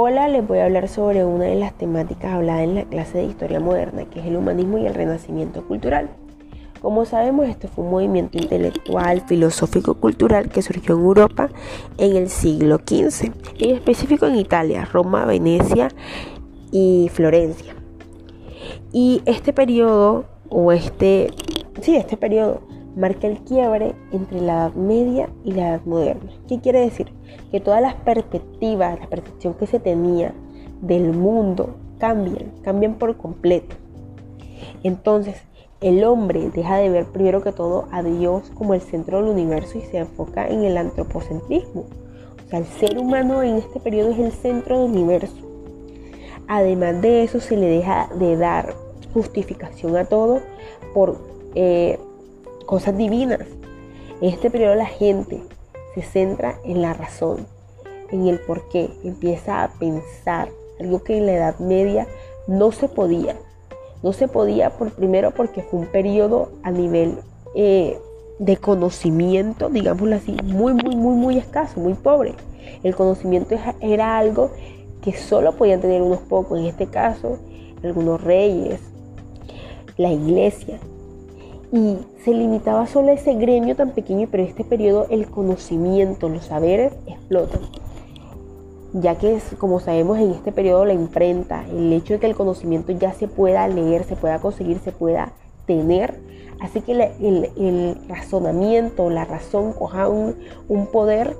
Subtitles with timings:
[0.00, 3.24] Hola, les voy a hablar sobre una de las temáticas habladas en la clase de
[3.24, 6.08] historia moderna, que es el humanismo y el renacimiento cultural.
[6.80, 11.48] Como sabemos, este fue un movimiento intelectual, filosófico, cultural que surgió en Europa
[11.96, 15.88] en el siglo XV, en específico en Italia, Roma, Venecia
[16.70, 17.74] y Florencia.
[18.92, 21.32] Y este periodo, o este,
[21.80, 22.60] sí, este periodo,
[22.98, 26.32] marca el quiebre entre la Edad Media y la Edad Moderna.
[26.48, 27.12] ¿Qué quiere decir?
[27.50, 30.34] Que todas las perspectivas, la percepción que se tenía
[30.82, 33.76] del mundo cambian, cambian por completo.
[34.82, 35.36] Entonces,
[35.80, 39.78] el hombre deja de ver primero que todo a Dios como el centro del universo
[39.78, 41.86] y se enfoca en el antropocentrismo.
[42.44, 45.36] O sea, el ser humano en este periodo es el centro del universo.
[46.48, 48.74] Además de eso, se le deja de dar
[49.14, 50.40] justificación a todo
[50.94, 51.18] por
[51.54, 51.98] eh,
[52.68, 53.40] cosas divinas.
[54.20, 55.42] En este periodo la gente
[55.94, 57.46] se centra en la razón,
[58.10, 62.06] en el por qué, empieza a pensar, algo que en la Edad Media
[62.46, 63.36] no se podía.
[64.02, 67.18] No se podía por primero porque fue un periodo a nivel
[67.54, 67.98] eh,
[68.38, 72.34] de conocimiento, digámoslo así, muy, muy, muy, muy escaso, muy pobre.
[72.82, 74.50] El conocimiento era algo
[75.00, 77.38] que solo podían tener unos pocos, en este caso
[77.82, 78.80] algunos reyes,
[79.96, 80.78] la iglesia
[81.72, 86.28] y se limitaba solo a ese gremio tan pequeño, pero en este periodo el conocimiento,
[86.28, 87.60] los saberes explotan.
[88.94, 92.92] Ya que, como sabemos, en este periodo la imprenta, el hecho de que el conocimiento
[92.92, 95.32] ya se pueda leer, se pueda conseguir, se pueda
[95.66, 96.18] tener,
[96.60, 100.36] hace que el, razonamiento, la razón coja un,
[100.68, 101.36] un poder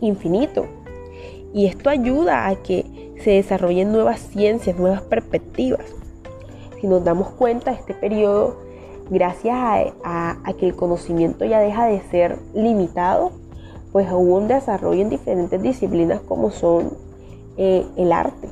[0.00, 0.66] infinito.
[1.54, 5.84] Y esto ayuda a que se desarrollen nuevas ciencias, nuevas perspectivas.
[6.80, 8.56] Si nos damos cuenta, este periodo
[9.12, 9.54] gracias
[10.04, 13.30] a, que el conocimiento ya deja de ser limitado,
[13.92, 16.94] pues hubo un desarrollo en diferentes disciplinas como son
[17.58, 18.48] eh, el arte.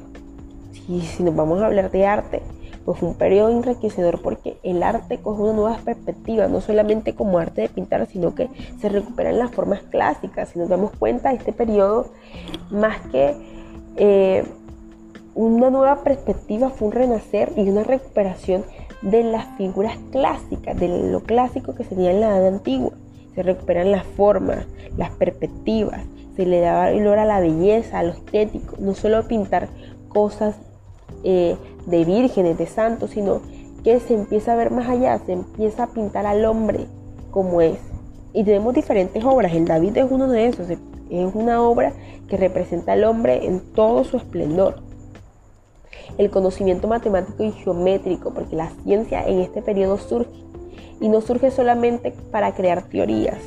[0.86, 2.42] Si, nos vamos a hablar de arte,
[2.84, 7.38] pues fue un periodo enriquecedor porque el arte coge una nueva perspectiva, no solamente como
[7.38, 8.48] arte de pintar, sino que
[8.80, 10.50] se recuperan las formas clásicas.
[10.50, 12.08] Si nos damos cuenta, este periodo,
[12.70, 13.34] más que
[13.96, 14.44] eh,
[15.34, 18.64] una nueva perspectiva, fue un renacer y una recuperación
[19.02, 22.92] de las figuras clásicas, de lo clásico que se tenía en la edad antigua.
[23.34, 24.66] Se recuperan las formas,
[24.96, 26.02] las perspectivas,
[26.36, 29.68] se le daba valor a la belleza, a lo estético, no solo pintar
[30.08, 30.56] cosas
[31.24, 31.56] eh,
[31.86, 33.40] de vírgenes, de santos, sino
[33.84, 36.86] que se empieza a ver más allá, se empieza a pintar al hombre
[37.30, 37.78] como es.
[38.32, 41.92] Y tenemos diferentes obras, el David es uno de esos, es una obra
[42.28, 44.89] que representa al hombre en todo su esplendor
[46.18, 50.30] el conocimiento matemático y geométrico, porque la ciencia en este periodo surge
[51.00, 53.38] y no surge solamente para crear teorías,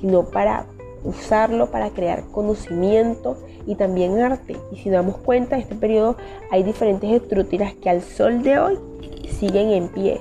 [0.00, 0.66] sino para
[1.06, 4.56] usarlo para crear conocimiento y también arte.
[4.72, 6.16] Y si damos cuenta, en este periodo
[6.50, 8.78] hay diferentes estructuras que al sol de hoy
[9.38, 10.20] siguen en pie,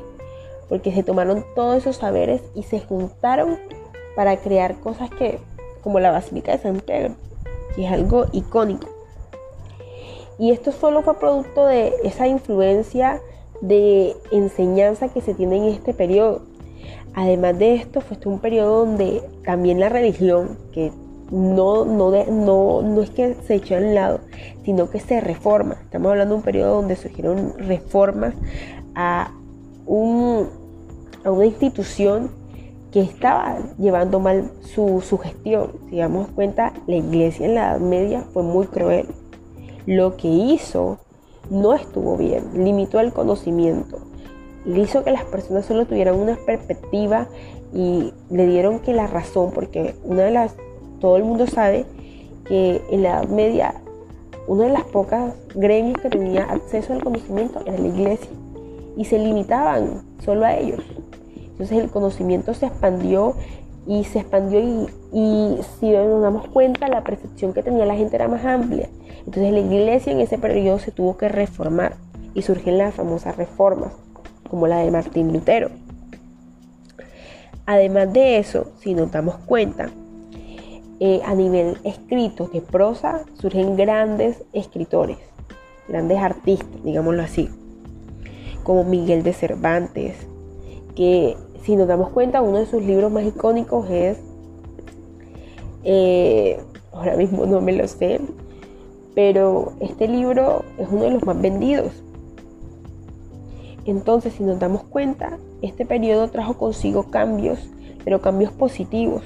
[0.69, 3.57] porque se tomaron todos esos saberes y se juntaron
[4.15, 5.39] para crear cosas que,
[5.83, 7.15] como la Basílica de San Pedro,
[7.75, 8.94] que es algo icónico.
[10.37, 13.21] Y esto solo fue producto de esa influencia
[13.61, 16.41] de enseñanza que se tiene en este periodo.
[17.13, 20.91] Además de esto, fue este un periodo donde también la religión, que
[21.31, 24.19] no, no, no, no es que se echó al lado,
[24.63, 25.77] sino que se reforma.
[25.83, 28.35] Estamos hablando de un periodo donde surgieron reformas
[28.95, 29.31] a,
[29.85, 30.49] un,
[31.23, 32.31] a una institución
[32.91, 35.71] que estaba llevando mal su, su gestión.
[35.89, 39.07] Si damos cuenta, la iglesia en la Edad Media fue muy cruel
[39.85, 40.99] lo que hizo
[41.49, 43.99] no estuvo bien, limitó el conocimiento,
[44.65, 47.27] hizo que las personas solo tuvieran una perspectiva
[47.73, 50.55] y le dieron que la razón, porque una de las,
[50.99, 51.85] todo el mundo sabe
[52.47, 53.81] que en la Edad Media
[54.47, 58.29] una de las pocas gremios que tenía acceso al conocimiento era la iglesia
[58.95, 60.81] y se limitaban solo a ellos.
[61.35, 63.33] Entonces el conocimiento se expandió
[63.87, 68.27] y se expandió y, si nos damos cuenta la percepción que tenía la gente era
[68.27, 68.89] más amplia.
[69.19, 71.95] Entonces la iglesia en ese periodo se tuvo que reformar
[72.33, 73.93] y surgen las famosas reformas,
[74.49, 75.69] como la de Martín Lutero.
[77.65, 79.89] Además de eso, si nos damos cuenta,
[80.99, 85.17] eh, a nivel escrito de prosa surgen grandes escritores,
[85.87, 87.49] grandes artistas, digámoslo así,
[88.63, 90.15] como Miguel de Cervantes,
[90.95, 94.19] que si nos damos cuenta, uno de sus libros más icónicos es,
[95.83, 96.59] eh,
[96.93, 98.21] ahora mismo no me lo sé,
[99.15, 101.91] pero este libro es uno de los más vendidos.
[103.85, 107.59] Entonces, si nos damos cuenta, este periodo trajo consigo cambios,
[108.03, 109.23] pero cambios positivos.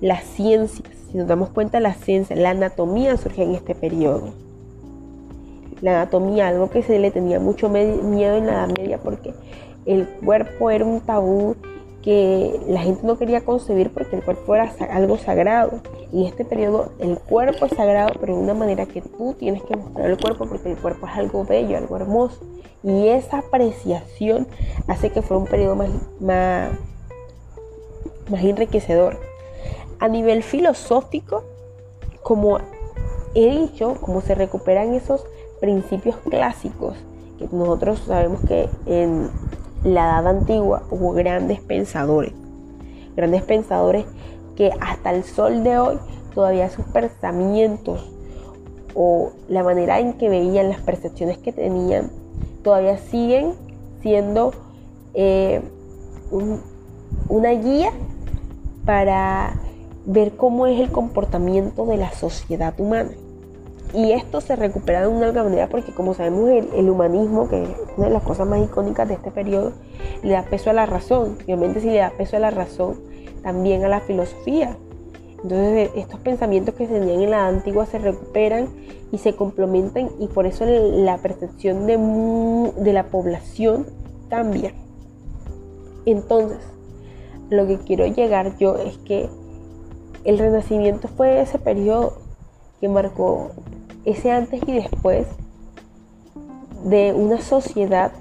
[0.00, 4.32] Las ciencias, si nos damos cuenta, la ciencia, la anatomía surge en este periodo.
[5.82, 9.34] la anatomía, algo que se le tenía mucho miedo en la Edad Media porque
[9.84, 11.56] el cuerpo era un tabú
[12.02, 15.80] que la gente no quería concebir porque el cuerpo era algo sagrado.
[16.12, 19.62] Y en este periodo el cuerpo es sagrado, pero de una manera que tú tienes
[19.62, 22.40] que mostrar el cuerpo porque el cuerpo es algo bello, algo hermoso.
[22.82, 24.48] Y esa apreciación
[24.88, 25.90] hace que fuera un periodo más,
[26.20, 26.70] más,
[28.28, 29.20] más enriquecedor.
[30.00, 31.44] A nivel filosófico,
[32.22, 32.58] como
[33.34, 35.24] he dicho, como se recuperan esos
[35.60, 36.96] principios clásicos,
[37.38, 39.30] que nosotros sabemos que en
[39.84, 42.32] la edad antigua hubo grandes pensadores,
[43.16, 44.06] grandes pensadores
[44.56, 45.98] que hasta el sol de hoy
[46.34, 48.10] todavía sus pensamientos
[48.94, 52.10] o la manera en que veían las percepciones que tenían
[52.62, 53.54] todavía siguen
[54.02, 54.52] siendo
[55.14, 55.62] eh,
[57.28, 57.90] una guía
[58.84, 59.54] para
[60.06, 63.10] ver cómo es el comportamiento de la sociedad humana.
[63.94, 68.06] Y esto se recupera de una manera porque como sabemos el, humanismo, que es una
[68.06, 69.72] de las cosas más icónicas de este periodo,
[70.22, 71.36] le da peso a la razón.
[71.44, 73.00] Obviamente si le da peso a la razón,
[73.42, 74.78] también a la filosofía.
[75.42, 78.68] Entonces estos pensamientos que se tenían en la antigua se recuperan
[79.10, 81.98] y se complementan y por eso la percepción de,
[82.82, 83.86] de la población
[84.30, 84.72] cambia.
[86.06, 86.58] Entonces,
[87.50, 89.28] lo que quiero llegar yo es que
[90.24, 92.14] el renacimiento fue ese periodo
[92.80, 93.50] que marcó
[94.04, 95.26] ese antes y después
[96.84, 98.12] de una sociedad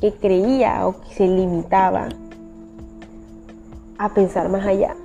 [0.00, 2.08] que creía o que se limitaba
[3.98, 4.96] a pensar más allá,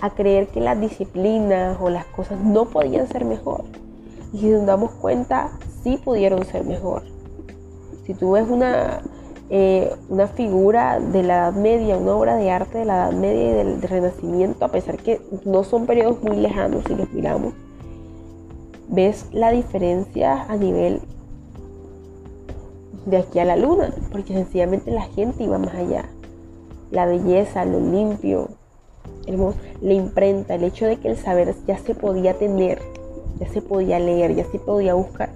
[0.00, 3.64] a creer que las disciplinas o las cosas no podían ser mejor.
[4.32, 5.50] Y si nos damos cuenta,
[5.82, 7.02] sí pudieron ser mejor.
[8.04, 9.00] Si tú ves una,
[9.50, 13.50] eh, una figura de la Edad Media, una obra de arte de la Edad Media
[13.50, 17.54] y del, Renacimiento, a pesar que no son periodos muy lejanos si los miramos,
[18.88, 21.00] ves la diferencia a nivel
[23.06, 26.06] de aquí a la luna, porque sencillamente la gente iba más allá.
[26.90, 28.48] La belleza, lo limpio,
[29.80, 32.80] la imprenta, el hecho de que el saber ya se podía tener,
[33.40, 35.30] ya se podía leer, ya se podía buscar.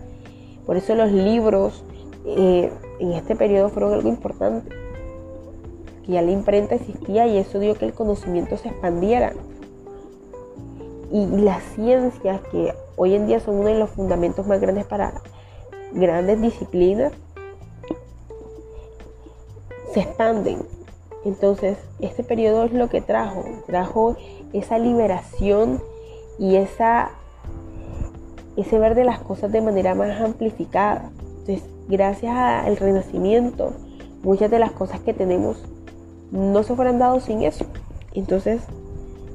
[0.66, 1.84] Por eso los libros
[2.26, 4.70] eh, en este periodo fueron algo importante,
[6.04, 9.32] que ya la imprenta existía y eso dio que el conocimiento se expandiera.
[11.12, 15.22] Y las ciencias que hoy en día son uno de los fundamentos más grandes para
[15.94, 17.14] grandes disciplinas,
[19.94, 20.58] se expanden.
[21.24, 24.16] Entonces, este periodo es lo que trajo, trajo
[24.52, 25.82] esa liberación
[26.38, 27.12] y esa,
[28.58, 31.10] ese ver de las cosas de manera más amplificada.
[31.38, 33.72] Entonces, gracias al renacimiento,
[34.22, 35.56] muchas de las cosas que tenemos
[36.32, 37.64] no se fueran dado sin eso.
[38.12, 38.60] Entonces,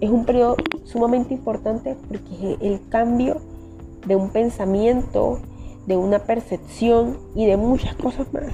[0.01, 3.37] es un periodo sumamente importante porque el cambio
[4.05, 5.39] de un pensamiento,
[5.85, 8.53] de una percepción y de muchas cosas más.